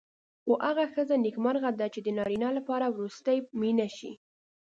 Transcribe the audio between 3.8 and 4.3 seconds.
شي.